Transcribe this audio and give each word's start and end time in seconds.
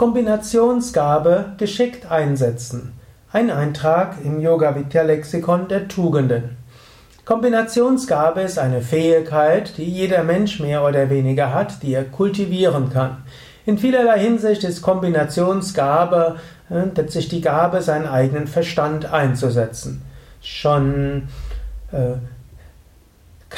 Kombinationsgabe 0.00 1.52
geschickt 1.58 2.10
einsetzen. 2.10 2.94
Ein 3.30 3.50
Eintrag 3.50 4.16
im 4.24 4.40
Yoga 4.40 4.74
Vidya 4.74 5.02
Lexikon 5.02 5.68
der 5.68 5.88
Tugenden. 5.88 6.56
Kombinationsgabe 7.26 8.40
ist 8.40 8.58
eine 8.58 8.80
Fähigkeit, 8.80 9.76
die 9.76 9.84
jeder 9.84 10.24
Mensch 10.24 10.58
mehr 10.58 10.84
oder 10.84 11.10
weniger 11.10 11.52
hat, 11.52 11.82
die 11.82 11.92
er 11.92 12.04
kultivieren 12.04 12.88
kann. 12.88 13.24
In 13.66 13.76
vielerlei 13.76 14.20
Hinsicht 14.20 14.64
ist 14.64 14.80
Kombinationsgabe 14.80 16.36
äh, 16.70 16.84
letztlich 16.96 17.28
die 17.28 17.42
Gabe, 17.42 17.82
seinen 17.82 18.06
eigenen 18.06 18.46
Verstand 18.46 19.04
einzusetzen. 19.04 20.00
Schon 20.40 21.28
äh, 21.92 22.14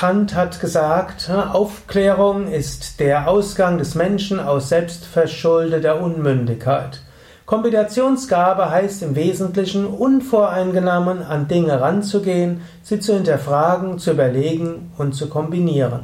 Kant 0.03 0.35
hat 0.35 0.59
gesagt, 0.59 1.31
Aufklärung 1.31 2.49
ist 2.49 2.99
der 2.99 3.29
Ausgang 3.29 3.79
des 3.79 3.95
Menschen 3.95 4.41
aus 4.41 4.69
selbstverschuldeter 4.69 6.03
Unmündigkeit. 6.03 7.03
Kombinationsgabe 7.47 8.69
heißt 8.69 9.05
im 9.05 9.15
Wesentlichen, 9.15 9.87
unvoreingenommen 9.87 11.23
an 11.23 11.47
Dinge 11.47 11.81
ranzugehen, 11.81 12.63
sie 12.83 12.99
zu 12.99 13.15
hinterfragen, 13.15 14.01
zu 14.01 14.11
überlegen 14.11 14.91
und 14.99 15.15
zu 15.15 15.29
kombinieren. 15.29 16.01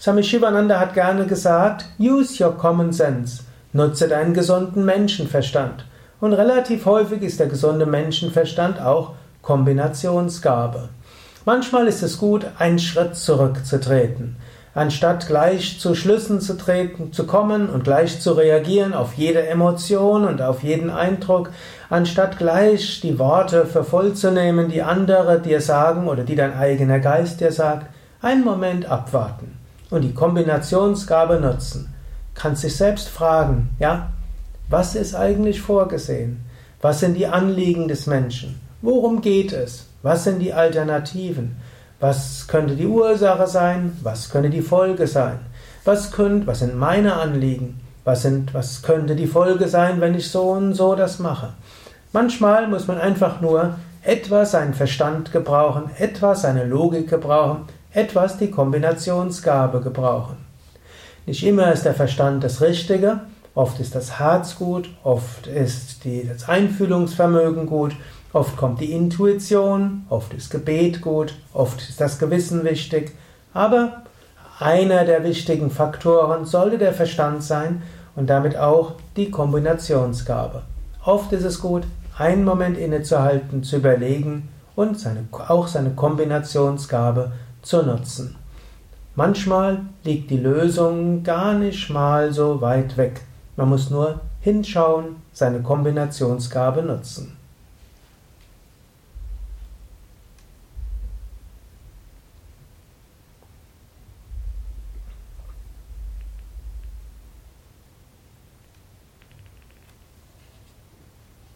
Swami 0.00 0.22
Shivananda 0.22 0.78
hat 0.78 0.94
gerne 0.94 1.26
gesagt, 1.26 1.86
use 1.98 2.40
your 2.40 2.56
common 2.56 2.92
sense, 2.92 3.42
nutze 3.72 4.06
deinen 4.06 4.34
gesunden 4.34 4.84
Menschenverstand. 4.84 5.86
Und 6.20 6.34
relativ 6.34 6.86
häufig 6.86 7.22
ist 7.22 7.40
der 7.40 7.48
gesunde 7.48 7.86
Menschenverstand 7.86 8.80
auch 8.80 9.14
Kombinationsgabe. 9.42 10.88
Manchmal 11.46 11.86
ist 11.88 12.02
es 12.02 12.16
gut, 12.16 12.46
einen 12.58 12.78
Schritt 12.78 13.16
zurückzutreten. 13.16 14.36
Anstatt 14.74 15.26
gleich 15.26 15.78
zu 15.78 15.94
Schlüssen 15.94 16.40
zu 16.40 16.56
treten, 16.56 17.12
zu 17.12 17.26
kommen 17.26 17.68
und 17.68 17.84
gleich 17.84 18.20
zu 18.20 18.32
reagieren 18.32 18.94
auf 18.94 19.14
jede 19.14 19.46
Emotion 19.46 20.24
und 20.24 20.40
auf 20.40 20.62
jeden 20.62 20.90
Eindruck, 20.90 21.50
anstatt 21.90 22.38
gleich 22.38 23.00
die 23.02 23.18
Worte 23.18 23.66
für 23.66 23.84
voll 23.84 24.14
zu 24.14 24.32
nehmen, 24.32 24.70
die 24.70 24.82
andere 24.82 25.38
dir 25.38 25.60
sagen 25.60 26.08
oder 26.08 26.24
die 26.24 26.34
dein 26.34 26.56
eigener 26.56 26.98
Geist 26.98 27.40
dir 27.40 27.52
sagt, 27.52 27.86
einen 28.22 28.42
Moment 28.42 28.86
abwarten 28.86 29.58
und 29.90 30.00
die 30.00 30.14
Kombinationsgabe 30.14 31.38
nutzen. 31.40 31.94
Kannst 32.34 32.64
dich 32.64 32.74
selbst 32.74 33.08
fragen, 33.08 33.68
ja, 33.78 34.12
was 34.70 34.96
ist 34.96 35.14
eigentlich 35.14 35.60
vorgesehen? 35.60 36.44
Was 36.80 37.00
sind 37.00 37.14
die 37.14 37.26
Anliegen 37.26 37.86
des 37.86 38.06
Menschen? 38.06 38.60
Worum 38.84 39.22
geht 39.22 39.54
es? 39.54 39.86
Was 40.02 40.24
sind 40.24 40.40
die 40.40 40.52
Alternativen? 40.52 41.56
Was 42.00 42.46
könnte 42.46 42.76
die 42.76 42.84
Ursache 42.86 43.46
sein? 43.46 43.96
Was 44.02 44.28
könnte 44.28 44.50
die 44.50 44.60
Folge 44.60 45.06
sein? 45.06 45.38
Was, 45.86 46.12
könnt, 46.12 46.46
was 46.46 46.58
sind 46.58 46.76
meine 46.76 47.14
Anliegen? 47.14 47.80
Was, 48.04 48.20
sind, 48.20 48.52
was 48.52 48.82
könnte 48.82 49.16
die 49.16 49.26
Folge 49.26 49.68
sein, 49.68 50.02
wenn 50.02 50.14
ich 50.14 50.30
so 50.30 50.50
und 50.50 50.74
so 50.74 50.94
das 50.96 51.18
mache? 51.18 51.54
Manchmal 52.12 52.68
muss 52.68 52.86
man 52.86 52.98
einfach 52.98 53.40
nur 53.40 53.76
etwas 54.02 54.50
seinen 54.50 54.74
Verstand 54.74 55.32
gebrauchen, 55.32 55.84
etwas 55.98 56.42
seine 56.42 56.66
Logik 56.66 57.08
gebrauchen, 57.08 57.62
etwas 57.90 58.36
die 58.36 58.50
Kombinationsgabe 58.50 59.80
gebrauchen. 59.80 60.36
Nicht 61.24 61.42
immer 61.46 61.72
ist 61.72 61.86
der 61.86 61.94
Verstand 61.94 62.44
das 62.44 62.60
Richtige, 62.60 63.20
oft 63.54 63.80
ist 63.80 63.94
das 63.94 64.18
Herz 64.18 64.56
gut, 64.56 64.90
oft 65.04 65.46
ist 65.46 66.04
die, 66.04 66.28
das 66.28 66.50
Einfühlungsvermögen 66.50 67.64
gut, 67.64 67.96
Oft 68.34 68.56
kommt 68.56 68.80
die 68.80 68.90
Intuition, 68.90 70.06
oft 70.08 70.34
ist 70.34 70.50
Gebet 70.50 71.00
gut, 71.00 71.34
oft 71.52 71.80
ist 71.88 72.00
das 72.00 72.18
Gewissen 72.18 72.64
wichtig, 72.64 73.12
aber 73.52 74.02
einer 74.58 75.04
der 75.04 75.22
wichtigen 75.22 75.70
Faktoren 75.70 76.44
sollte 76.44 76.76
der 76.76 76.92
Verstand 76.92 77.44
sein 77.44 77.82
und 78.16 78.28
damit 78.28 78.56
auch 78.56 78.94
die 79.16 79.30
Kombinationsgabe. 79.30 80.62
Oft 81.04 81.32
ist 81.32 81.44
es 81.44 81.60
gut, 81.60 81.84
einen 82.18 82.42
Moment 82.42 82.76
innezuhalten, 82.76 83.62
zu 83.62 83.76
überlegen 83.76 84.48
und 84.74 84.98
seine, 84.98 85.26
auch 85.46 85.68
seine 85.68 85.90
Kombinationsgabe 85.90 87.30
zu 87.62 87.84
nutzen. 87.84 88.34
Manchmal 89.14 89.82
liegt 90.02 90.28
die 90.32 90.38
Lösung 90.38 91.22
gar 91.22 91.54
nicht 91.54 91.88
mal 91.88 92.32
so 92.32 92.60
weit 92.60 92.96
weg. 92.96 93.20
Man 93.54 93.68
muss 93.68 93.90
nur 93.90 94.22
hinschauen, 94.40 95.22
seine 95.32 95.62
Kombinationsgabe 95.62 96.82
nutzen. 96.82 97.36